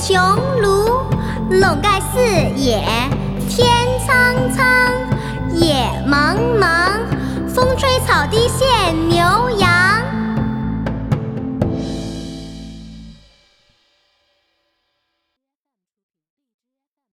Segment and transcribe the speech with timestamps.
[0.00, 0.16] 穹
[0.62, 1.02] 庐
[1.50, 2.18] 笼盖四
[2.56, 2.82] 野
[3.50, 3.68] 天
[4.06, 4.66] 苍苍
[5.52, 5.74] 野
[6.08, 6.90] 茫茫
[7.46, 9.19] 风吹草低见牛